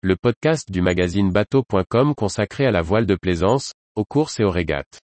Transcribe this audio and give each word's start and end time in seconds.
le 0.00 0.14
podcast 0.14 0.70
du 0.70 0.80
magazine 0.80 1.32
bateau.com 1.32 2.14
consacré 2.14 2.64
à 2.66 2.70
la 2.70 2.82
voile 2.82 3.04
de 3.04 3.16
plaisance, 3.16 3.72
aux 3.96 4.04
courses 4.04 4.38
et 4.38 4.44
aux 4.44 4.50
régates. 4.50 5.00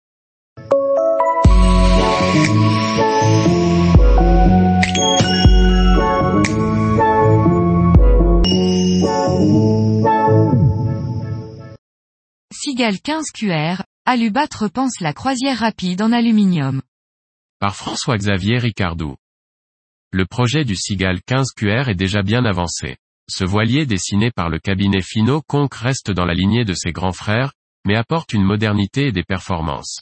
Sigal 12.52 13.00
15 13.00 13.32
QR, 13.32 13.82
Alubat 14.06 14.46
repense 14.56 15.00
la 15.00 15.12
croisière 15.12 15.58
rapide 15.58 16.02
en 16.02 16.12
aluminium. 16.12 16.82
Par 17.58 17.74
François-Xavier 17.74 18.58
Ricardou. 18.58 19.16
Le 20.12 20.24
projet 20.24 20.64
du 20.64 20.76
Sigal 20.76 21.20
15 21.26 21.48
QR 21.56 21.88
est 21.88 21.96
déjà 21.96 22.22
bien 22.22 22.44
avancé. 22.44 22.96
Ce 23.28 23.44
voilier 23.44 23.86
dessiné 23.86 24.30
par 24.30 24.50
le 24.50 24.58
cabinet 24.58 25.00
Fino 25.00 25.40
Conque 25.40 25.74
reste 25.74 26.10
dans 26.10 26.26
la 26.26 26.34
lignée 26.34 26.64
de 26.64 26.74
ses 26.74 26.92
grands 26.92 27.12
frères, 27.12 27.52
mais 27.86 27.96
apporte 27.96 28.34
une 28.34 28.44
modernité 28.44 29.06
et 29.06 29.12
des 29.12 29.24
performances. 29.24 30.00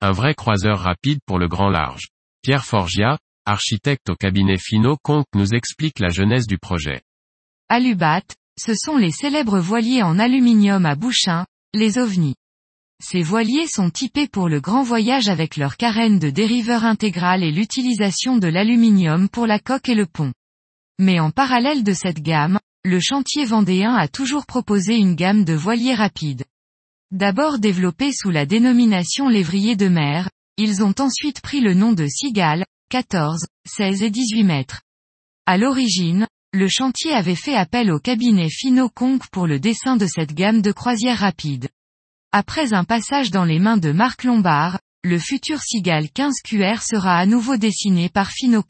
Un 0.00 0.10
vrai 0.10 0.34
croiseur 0.34 0.80
rapide 0.80 1.20
pour 1.24 1.38
le 1.38 1.48
grand 1.48 1.70
large. 1.70 2.08
Pierre 2.42 2.64
Forgia, 2.64 3.18
architecte 3.44 4.10
au 4.10 4.16
cabinet 4.16 4.58
Fino 4.58 4.96
Conque 5.02 5.28
nous 5.34 5.54
explique 5.54 6.00
la 6.00 6.08
genèse 6.08 6.46
du 6.46 6.58
projet. 6.58 7.02
Alubat, 7.68 8.22
ce 8.58 8.74
sont 8.74 8.96
les 8.96 9.12
célèbres 9.12 9.60
voiliers 9.60 10.02
en 10.02 10.18
aluminium 10.18 10.84
à 10.84 10.96
bouchin, 10.96 11.46
les 11.74 11.98
ovnis. 11.98 12.34
Ces 13.00 13.22
voiliers 13.22 13.68
sont 13.68 13.90
typés 13.90 14.26
pour 14.26 14.48
le 14.48 14.60
grand 14.60 14.82
voyage 14.82 15.28
avec 15.28 15.56
leur 15.56 15.76
carène 15.76 16.18
de 16.18 16.30
dériveur 16.30 16.84
intégral 16.84 17.44
et 17.44 17.52
l'utilisation 17.52 18.36
de 18.36 18.48
l'aluminium 18.48 19.28
pour 19.28 19.46
la 19.46 19.60
coque 19.60 19.88
et 19.88 19.94
le 19.94 20.06
pont. 20.06 20.32
Mais 20.98 21.20
en 21.20 21.30
parallèle 21.30 21.84
de 21.84 21.92
cette 21.92 22.20
gamme, 22.20 22.58
le 22.84 23.00
chantier 23.00 23.44
vendéen 23.44 23.94
a 23.94 24.08
toujours 24.08 24.46
proposé 24.46 24.96
une 24.96 25.14
gamme 25.14 25.44
de 25.44 25.54
voiliers 25.54 25.94
rapides. 25.94 26.44
D'abord 27.10 27.58
développés 27.58 28.12
sous 28.12 28.30
la 28.30 28.46
dénomination 28.46 29.28
lévrier 29.28 29.76
de 29.76 29.88
mer, 29.88 30.28
ils 30.56 30.82
ont 30.82 30.94
ensuite 30.98 31.40
pris 31.40 31.60
le 31.60 31.74
nom 31.74 31.92
de 31.92 32.06
Cigale, 32.06 32.64
14, 32.90 33.46
16 33.66 34.02
et 34.02 34.10
18 34.10 34.44
mètres. 34.44 34.82
À 35.46 35.56
l'origine, 35.56 36.26
le 36.52 36.66
chantier 36.68 37.12
avait 37.12 37.34
fait 37.34 37.54
appel 37.54 37.92
au 37.92 37.98
cabinet 37.98 38.48
Fino 38.50 38.88
Conque 38.88 39.28
pour 39.28 39.46
le 39.46 39.60
dessin 39.60 39.96
de 39.96 40.06
cette 40.06 40.34
gamme 40.34 40.62
de 40.62 40.72
croisière 40.72 41.18
rapide. 41.18 41.68
Après 42.32 42.72
un 42.72 42.84
passage 42.84 43.30
dans 43.30 43.44
les 43.44 43.58
mains 43.58 43.76
de 43.76 43.92
Marc 43.92 44.24
Lombard, 44.24 44.80
le 45.04 45.18
futur 45.18 45.60
Cigale 45.60 46.10
15 46.10 46.34
QR 46.44 46.82
sera 46.82 47.16
à 47.16 47.26
nouveau 47.26 47.56
dessiné 47.56 48.08
par 48.08 48.30
Fino. 48.30 48.64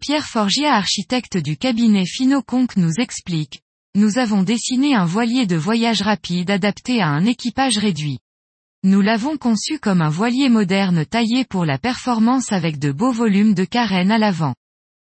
Pierre 0.00 0.26
Forgia 0.26 0.74
architecte 0.74 1.38
du 1.38 1.56
cabinet 1.56 2.04
Finoconque 2.04 2.76
nous 2.76 2.92
explique. 2.98 3.62
Nous 3.94 4.18
avons 4.18 4.42
dessiné 4.42 4.94
un 4.94 5.06
voilier 5.06 5.46
de 5.46 5.56
voyage 5.56 6.02
rapide 6.02 6.50
adapté 6.50 7.00
à 7.00 7.08
un 7.08 7.24
équipage 7.24 7.78
réduit. 7.78 8.18
Nous 8.82 9.00
l'avons 9.00 9.38
conçu 9.38 9.78
comme 9.78 10.02
un 10.02 10.10
voilier 10.10 10.50
moderne 10.50 11.06
taillé 11.06 11.46
pour 11.46 11.64
la 11.64 11.78
performance 11.78 12.52
avec 12.52 12.78
de 12.78 12.92
beaux 12.92 13.10
volumes 13.10 13.54
de 13.54 13.64
carène 13.64 14.10
à 14.10 14.18
l'avant. 14.18 14.54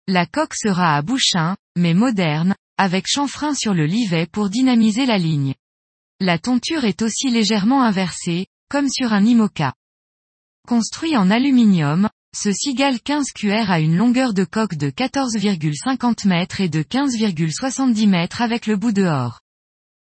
La 0.09 0.27
coque 0.27 0.57
sera 0.57 0.97
à 0.97 1.03
bouchin, 1.03 1.57
mais 1.77 1.95
moderne, 1.95 2.57
avec 2.77 3.07
chanfrein 3.07 3.55
sur 3.55 3.75
le 3.75 3.87
livet 3.87 4.27
pour 4.27 4.51
dynamiser 4.51 5.07
la 5.07 5.17
ligne. 5.17 5.55
La 6.19 6.39
tonture 6.39 6.85
est 6.85 7.03
aussi 7.03 7.31
légèrement 7.31 7.85
inversée, 7.85 8.47
comme 8.69 8.89
sur 8.91 9.13
un 9.13 9.25
IMOCA. 9.25 9.75
Construit 10.67 11.17
en 11.17 11.31
aluminium, 11.31 12.09
ce 12.35 12.51
Cigale 12.51 12.99
15 12.99 13.27
QR 13.35 13.71
a 13.71 13.79
une 13.79 13.97
longueur 13.97 14.33
de 14.33 14.45
coque 14.45 14.75
de 14.75 14.91
14,50 14.91 16.27
mètres 16.27 16.61
et 16.61 16.69
de 16.69 16.83
15,70 16.83 18.09
mètres 18.09 18.41
avec 18.41 18.67
le 18.67 18.77
bout 18.77 18.93
dehors. 18.93 19.41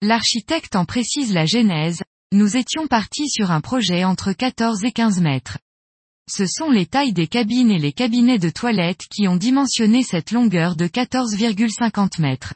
L'architecte 0.01 0.75
en 0.75 0.85
précise 0.85 1.33
la 1.33 1.45
genèse, 1.45 2.03
nous 2.33 2.57
étions 2.57 2.85
partis 2.85 3.29
sur 3.29 3.49
un 3.49 3.61
projet 3.61 4.03
entre 4.03 4.33
14 4.33 4.83
et 4.83 4.91
15 4.91 5.21
mètres. 5.21 5.57
Ce 6.29 6.45
sont 6.45 6.69
les 6.69 6.85
tailles 6.85 7.13
des 7.13 7.27
cabines 7.27 7.71
et 7.71 7.79
les 7.79 7.93
cabinets 7.93 8.37
de 8.37 8.49
toilettes 8.49 9.05
qui 9.09 9.27
ont 9.29 9.37
dimensionné 9.37 10.03
cette 10.03 10.31
longueur 10.31 10.75
de 10.75 10.85
14,50 10.85 12.21
mètres. 12.21 12.53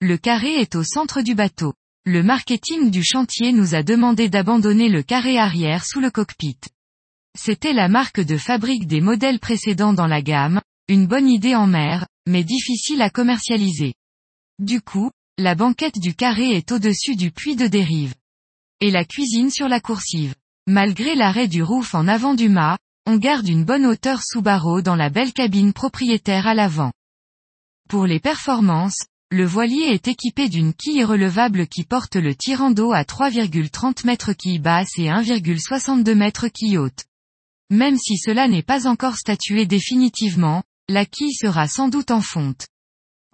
Le 0.00 0.18
carré 0.18 0.56
est 0.56 0.74
au 0.74 0.82
centre 0.82 1.22
du 1.22 1.34
bateau. 1.34 1.72
Le 2.04 2.22
marketing 2.22 2.90
du 2.90 3.04
chantier 3.04 3.52
nous 3.52 3.76
a 3.76 3.82
demandé 3.82 4.28
d'abandonner 4.28 4.88
le 4.88 5.02
carré 5.02 5.38
arrière 5.38 5.86
sous 5.86 6.00
le 6.00 6.10
cockpit. 6.10 6.58
C'était 7.36 7.74
la 7.74 7.88
marque 7.88 8.20
de 8.20 8.38
fabrique 8.38 8.86
des 8.86 9.02
modèles 9.02 9.38
précédents 9.38 9.92
dans 9.92 10.06
la 10.06 10.22
gamme, 10.22 10.60
une 10.88 11.06
bonne 11.06 11.28
idée 11.28 11.54
en 11.54 11.66
mer, 11.66 12.06
mais 12.26 12.44
difficile 12.44 13.02
à 13.02 13.10
commercialiser. 13.10 13.94
Du 14.58 14.80
coup, 14.80 15.10
la 15.36 15.54
banquette 15.54 15.98
du 15.98 16.14
carré 16.14 16.52
est 16.52 16.72
au-dessus 16.72 17.14
du 17.14 17.30
puits 17.30 17.56
de 17.56 17.66
dérive. 17.66 18.14
Et 18.80 18.90
la 18.90 19.04
cuisine 19.04 19.50
sur 19.50 19.68
la 19.68 19.80
coursive. 19.80 20.34
Malgré 20.66 21.14
l'arrêt 21.14 21.46
du 21.46 21.62
roof 21.62 21.94
en 21.94 22.08
avant 22.08 22.34
du 22.34 22.48
mât, 22.48 22.78
on 23.06 23.16
garde 23.16 23.46
une 23.46 23.64
bonne 23.64 23.86
hauteur 23.86 24.22
sous 24.22 24.40
barreau 24.42 24.80
dans 24.80 24.96
la 24.96 25.10
belle 25.10 25.32
cabine 25.32 25.72
propriétaire 25.72 26.46
à 26.46 26.54
l'avant. 26.54 26.92
Pour 27.88 28.06
les 28.06 28.18
performances, 28.18 29.04
le 29.30 29.44
voilier 29.44 29.92
est 29.92 30.08
équipé 30.08 30.48
d'une 30.48 30.72
quille 30.72 31.04
relevable 31.04 31.66
qui 31.66 31.84
porte 31.84 32.16
le 32.16 32.34
tirant 32.34 32.70
d'eau 32.70 32.92
à 32.92 33.02
3,30 33.02 34.06
mètres 34.06 34.32
quille 34.32 34.58
basse 34.58 34.98
et 34.98 35.08
1,62 35.08 36.14
mètres 36.14 36.48
quille 36.48 36.78
haute. 36.78 37.04
Même 37.70 37.98
si 37.98 38.16
cela 38.16 38.46
n'est 38.48 38.62
pas 38.62 38.86
encore 38.86 39.16
statué 39.16 39.66
définitivement, 39.66 40.62
la 40.88 41.04
quille 41.04 41.34
sera 41.34 41.66
sans 41.66 41.88
doute 41.88 42.10
en 42.10 42.20
fonte. 42.20 42.66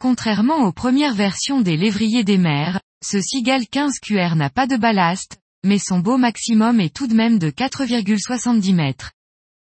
Contrairement 0.00 0.64
aux 0.64 0.72
premières 0.72 1.14
versions 1.14 1.60
des 1.60 1.76
lévriers 1.76 2.24
des 2.24 2.38
mers, 2.38 2.80
ce 3.04 3.20
Cigale 3.20 3.66
15 3.66 3.98
QR 4.00 4.34
n'a 4.36 4.48
pas 4.48 4.66
de 4.66 4.76
ballast, 4.76 5.38
mais 5.64 5.78
son 5.78 6.00
beau 6.00 6.16
maximum 6.16 6.80
est 6.80 6.94
tout 6.94 7.06
de 7.06 7.14
même 7.14 7.38
de 7.38 7.50
4,70 7.50 8.74
mètres. 8.74 9.12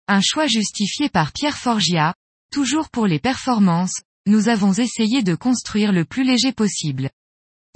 Un 0.07 0.21
choix 0.21 0.47
justifié 0.47 1.09
par 1.09 1.33
Pierre 1.33 1.57
Forgia, 1.57 2.15
toujours 2.51 2.89
pour 2.89 3.05
les 3.05 3.19
performances, 3.19 4.01
nous 4.25 4.47
avons 4.47 4.73
essayé 4.73 5.23
de 5.23 5.35
construire 5.35 5.91
le 5.91 6.05
plus 6.05 6.23
léger 6.23 6.53
possible. 6.53 7.09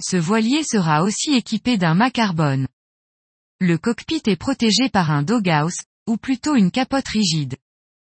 Ce 0.02 0.16
voilier 0.16 0.62
sera 0.64 1.02
aussi 1.02 1.34
équipé 1.34 1.76
d'un 1.76 1.94
mât 1.94 2.10
carbone. 2.10 2.66
Le 3.60 3.76
cockpit 3.76 4.22
est 4.26 4.36
protégé 4.36 4.88
par 4.88 5.10
un 5.10 5.22
doghouse, 5.22 5.76
ou 6.08 6.16
plutôt 6.16 6.56
une 6.56 6.70
capote 6.70 7.08
rigide. 7.08 7.56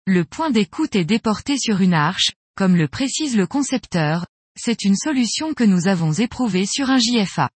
Le 0.06 0.24
point 0.24 0.50
d'écoute 0.50 0.96
est 0.96 1.04
déporté 1.04 1.56
sur 1.56 1.80
une 1.80 1.94
arche, 1.94 2.32
comme 2.56 2.76
le 2.76 2.88
précise 2.88 3.36
le 3.36 3.46
concepteur, 3.46 4.26
c'est 4.56 4.84
une 4.84 4.96
solution 4.96 5.54
que 5.54 5.64
nous 5.64 5.88
avons 5.88 6.12
éprouvée 6.12 6.66
sur 6.66 6.90
un 6.90 6.98
JFA. 6.98 7.50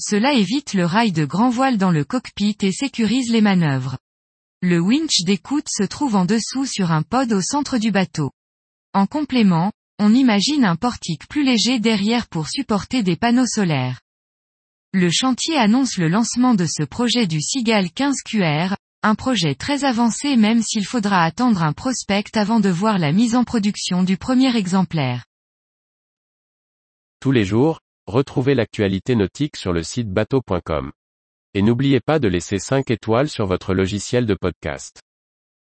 Cela 0.00 0.32
évite 0.34 0.74
le 0.74 0.84
rail 0.84 1.12
de 1.12 1.24
grand 1.24 1.50
voile 1.50 1.78
dans 1.78 1.90
le 1.90 2.04
cockpit 2.04 2.56
et 2.60 2.72
sécurise 2.72 3.30
les 3.30 3.40
manœuvres. 3.40 3.98
Le 4.62 4.78
winch 4.78 5.22
d'écoute 5.24 5.66
se 5.68 5.82
trouve 5.82 6.14
en 6.14 6.24
dessous 6.24 6.66
sur 6.66 6.92
un 6.92 7.02
pod 7.02 7.32
au 7.32 7.40
centre 7.40 7.78
du 7.78 7.90
bateau. 7.90 8.30
En 8.92 9.06
complément, 9.06 9.72
on 9.98 10.14
imagine 10.14 10.64
un 10.64 10.76
portique 10.76 11.26
plus 11.28 11.44
léger 11.44 11.80
derrière 11.80 12.28
pour 12.28 12.48
supporter 12.48 13.02
des 13.02 13.16
panneaux 13.16 13.46
solaires. 13.46 14.00
Le 14.92 15.10
chantier 15.10 15.56
annonce 15.56 15.96
le 15.96 16.08
lancement 16.08 16.54
de 16.54 16.66
ce 16.66 16.82
projet 16.84 17.26
du 17.26 17.40
Sigal 17.40 17.90
15 17.90 18.22
QR, 18.24 18.74
un 19.02 19.14
projet 19.14 19.54
très 19.54 19.84
avancé 19.84 20.36
même 20.36 20.62
s'il 20.62 20.84
faudra 20.84 21.22
attendre 21.22 21.62
un 21.62 21.72
prospect 21.72 22.24
avant 22.34 22.58
de 22.58 22.68
voir 22.68 22.98
la 22.98 23.12
mise 23.12 23.36
en 23.36 23.44
production 23.44 24.02
du 24.02 24.16
premier 24.16 24.56
exemplaire. 24.56 25.24
Tous 27.20 27.32
les 27.32 27.44
jours, 27.44 27.80
retrouvez 28.06 28.54
l'actualité 28.54 29.14
nautique 29.14 29.56
sur 29.56 29.72
le 29.72 29.82
site 29.82 30.08
bateau.com. 30.08 30.92
Et 31.54 31.62
n'oubliez 31.62 32.00
pas 32.00 32.18
de 32.18 32.28
laisser 32.28 32.58
5 32.58 32.90
étoiles 32.90 33.28
sur 33.28 33.46
votre 33.46 33.74
logiciel 33.74 34.26
de 34.26 34.34
podcast. 34.34 35.00